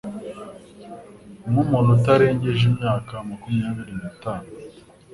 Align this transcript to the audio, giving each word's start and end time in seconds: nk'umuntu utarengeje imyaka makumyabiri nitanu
nk'umuntu 1.49 1.89
utarengeje 1.97 2.63
imyaka 2.71 3.13
makumyabiri 3.27 3.93
nitanu 3.99 4.47